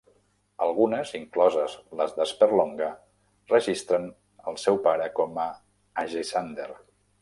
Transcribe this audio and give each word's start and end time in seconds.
Algunes, 0.67 1.11
incloses 1.19 1.75
la 1.99 2.07
de 2.17 2.27
Sperlonga, 2.31 2.89
registren 3.55 4.11
el 4.53 4.61
seu 4.67 4.85
pare 4.91 5.11
com 5.21 5.43
Agesander. 5.47 6.73